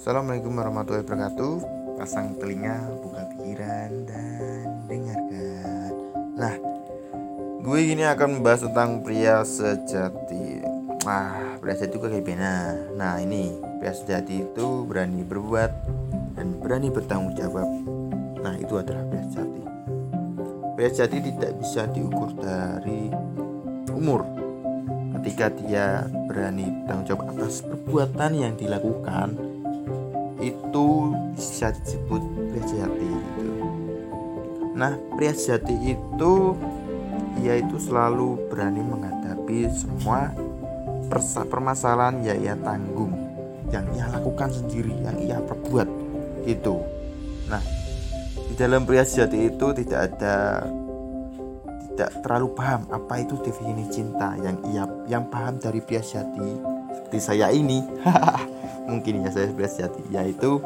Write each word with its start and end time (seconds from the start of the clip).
Assalamualaikum 0.00 0.56
warahmatullahi 0.56 1.04
wabarakatuh. 1.04 1.54
Pasang 2.00 2.32
telinga, 2.40 2.88
buka 3.04 3.20
pikiran, 3.36 4.08
dan 4.08 4.64
dengarkan. 4.88 5.92
Nah, 6.40 6.56
gue 7.60 7.78
gini 7.84 8.08
akan 8.08 8.40
membahas 8.40 8.64
tentang 8.64 9.04
pria 9.04 9.44
sejati. 9.44 10.64
Nah, 11.04 11.60
pria 11.60 11.76
sejati 11.76 12.00
juga 12.00 12.16
kayak 12.16 12.24
bena 12.24 12.72
Nah 12.96 13.20
ini, 13.20 13.52
pria 13.76 13.92
sejati 13.92 14.48
itu 14.48 14.88
berani 14.88 15.20
berbuat 15.20 15.72
dan 16.32 16.56
berani 16.64 16.88
bertanggung 16.88 17.36
jawab. 17.36 17.68
Nah 18.40 18.56
itu 18.56 18.80
adalah 18.80 19.04
pria 19.04 19.20
sejati. 19.28 19.62
Pria 20.80 20.88
sejati 20.96 21.16
tidak 21.28 21.52
bisa 21.60 21.84
diukur 21.92 22.32
dari 22.40 23.12
umur. 23.92 24.24
Ketika 25.20 25.52
dia 25.60 26.08
berani 26.24 26.88
bertanggung 26.88 27.04
jawab 27.04 27.36
atas 27.36 27.60
perbuatan 27.60 28.32
yang 28.32 28.56
dilakukan 28.56 29.49
itu 30.40 31.14
bisa 31.36 31.72
disebut 31.72 32.22
pria 32.52 32.64
sejati 32.64 33.06
gitu. 33.06 33.54
Nah, 34.74 34.96
pria 35.16 35.32
sejati 35.36 35.76
itu 35.94 36.32
ia 37.40 37.60
itu 37.60 37.76
selalu 37.80 38.36
berani 38.48 38.80
menghadapi 38.80 39.68
semua 39.72 40.32
permasalahan 41.48 42.22
yang 42.24 42.38
ia 42.40 42.54
tanggung, 42.60 43.12
yang 43.72 43.84
ia 43.92 44.08
lakukan 44.08 44.48
sendiri, 44.52 44.92
yang 45.04 45.16
ia 45.20 45.38
perbuat 45.44 45.88
itu. 46.48 46.76
Nah, 47.48 47.62
di 48.50 48.54
dalam 48.56 48.88
pria 48.88 49.04
sejati 49.04 49.52
itu 49.52 49.66
tidak 49.84 50.00
ada 50.10 50.64
tidak 52.00 52.10
terlalu 52.24 52.48
paham 52.56 52.88
apa 52.88 53.20
itu 53.20 53.36
definisi 53.44 54.00
cinta 54.00 54.32
yang 54.40 54.56
ia 54.72 54.88
yang 55.04 55.28
paham 55.28 55.60
dari 55.60 55.84
pria 55.84 56.00
sejati 56.00 56.48
seperti 56.96 57.18
saya 57.20 57.52
ini 57.52 57.84
mungkin 58.90 59.22
ya 59.22 59.30
saya 59.30 59.46
sudah 59.54 59.70
sejati 59.70 60.02
yaitu 60.10 60.58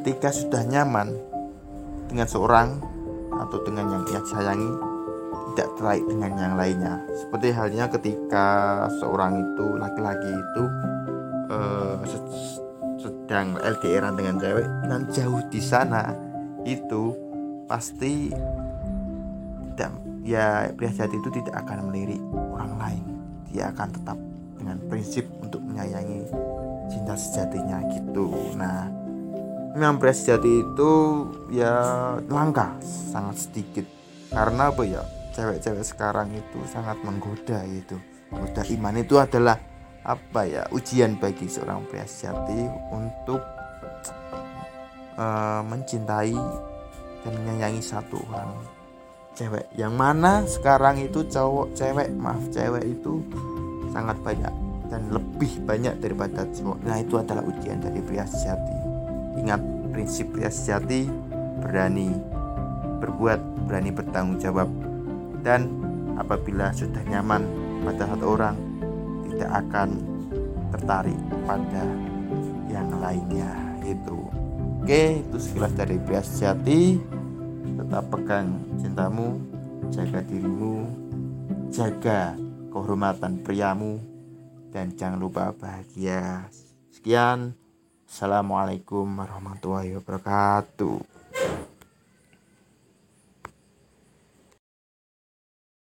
ketika 0.00 0.32
sudah 0.32 0.64
nyaman 0.64 1.12
dengan 2.08 2.26
seorang 2.26 2.80
atau 3.30 3.58
dengan 3.62 3.86
yang 3.92 4.04
ia 4.10 4.20
sayangi 4.26 4.70
tidak 5.52 5.68
terkait 5.76 6.04
dengan 6.06 6.32
yang 6.38 6.54
lainnya. 6.54 6.94
Seperti 7.14 7.48
halnya 7.52 7.84
ketika 7.90 8.46
seorang 9.02 9.38
itu 9.38 9.66
laki-laki 9.76 10.30
itu 10.30 10.62
uh, 11.50 11.98
sedang 13.00 13.58
LDRan 13.58 14.14
dengan 14.14 14.36
cewek 14.38 14.66
dan 14.86 15.00
jauh 15.10 15.42
di 15.50 15.60
sana 15.62 16.14
itu 16.66 17.14
pasti 17.66 18.30
tidak 19.74 19.92
ya 20.26 20.68
pria 20.74 20.90
sejati 20.92 21.16
itu 21.18 21.30
tidak 21.42 21.66
akan 21.66 21.90
melirik 21.90 22.20
orang 22.54 22.72
lain. 22.78 23.04
Dia 23.50 23.74
akan 23.74 23.88
tetap 23.90 24.18
dengan 24.60 24.76
prinsip 24.86 25.26
untuk 25.42 25.64
menyayangi 25.64 26.30
sejatinya 27.14 27.78
gitu. 27.94 28.30
Nah 28.58 28.90
memang 29.74 30.02
pria 30.02 30.14
sejati 30.14 30.66
itu 30.66 30.92
ya 31.54 31.74
langka 32.26 32.76
sangat 32.82 33.48
sedikit. 33.48 33.86
Karena 34.30 34.70
apa 34.70 34.82
ya? 34.86 35.02
Cewek-cewek 35.30 35.86
sekarang 35.86 36.34
itu 36.34 36.58
sangat 36.66 36.98
menggoda 37.06 37.62
itu 37.62 37.94
menggoda 38.34 38.62
iman 38.66 38.94
itu 38.98 39.14
adalah 39.18 39.56
apa 40.02 40.40
ya? 40.46 40.62
Ujian 40.74 41.18
bagi 41.18 41.46
seorang 41.46 41.86
pria 41.86 42.06
sejati 42.06 42.66
untuk 42.90 43.42
uh, 45.18 45.62
mencintai 45.66 46.34
dan 47.20 47.32
menyayangi 47.36 47.82
satu 47.82 48.18
orang 48.30 48.50
cewek. 49.38 49.66
Yang 49.78 49.94
mana 49.94 50.32
sekarang 50.44 50.98
itu 51.00 51.24
cowok 51.26 51.72
cewek 51.78 52.08
maaf 52.16 52.42
cewek 52.50 52.84
itu 52.84 53.22
sangat 53.90 54.18
banyak 54.22 54.69
dan 54.90 55.06
lebih 55.08 55.62
banyak 55.64 55.94
daripada 56.02 56.44
cowok. 56.50 56.78
Nah 56.82 56.98
itu 56.98 57.14
adalah 57.16 57.46
ujian 57.46 57.78
dari 57.78 58.02
pria 58.02 58.26
sejati. 58.26 58.76
Ingat 59.38 59.62
prinsip 59.94 60.34
pria 60.34 60.50
sejati 60.50 61.06
berani 61.62 62.10
berbuat, 63.00 63.70
berani 63.70 63.90
bertanggung 63.94 64.42
jawab 64.42 64.68
dan 65.40 65.70
apabila 66.18 66.74
sudah 66.74 67.00
nyaman 67.08 67.46
pada 67.86 68.04
satu 68.04 68.26
orang 68.36 68.56
tidak 69.30 69.50
akan 69.64 69.88
tertarik 70.74 71.20
pada 71.48 71.84
yang 72.68 72.90
lainnya 73.00 73.50
itu. 73.86 74.18
Oke, 74.82 75.22
itu 75.22 75.36
sekilas 75.38 75.72
dari 75.78 75.96
pria 76.02 76.20
sejati. 76.20 76.98
Tetap 77.80 78.12
pegang 78.12 78.60
cintamu, 78.76 79.40
jaga 79.88 80.20
dirimu, 80.24 80.84
jaga 81.72 82.36
kehormatan 82.70 83.40
priamu 83.40 84.09
dan 84.70 84.94
jangan 84.94 85.18
lupa 85.18 85.50
bahagia. 85.52 86.46
Sekian. 86.94 87.58
Assalamualaikum 88.10 89.06
warahmatullahi 89.06 89.94
wabarakatuh. 89.98 91.09